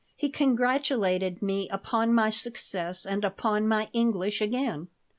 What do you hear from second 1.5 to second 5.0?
upon my success and upon my English again.